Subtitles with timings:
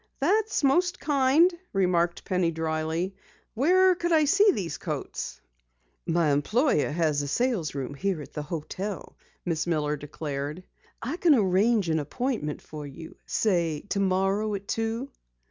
[0.19, 3.13] "That's most kind," remarked Penny dryly.
[3.53, 5.39] "Where could I see these coats?"
[6.07, 10.63] "My employer has a salesroom here at the hotel," Miss Miller declared.
[11.03, 13.15] "I can arrange an appointment for you.
[13.27, 15.11] Say tomorrow at two?"